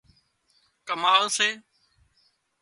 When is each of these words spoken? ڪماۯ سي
ڪماۯ 0.87 1.23
سي 1.37 1.49